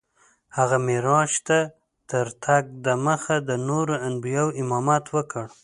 [0.57, 1.59] هغه معراج ته
[2.09, 5.45] تر تګ دمخه د نورو انبیاوو امامت وکړ.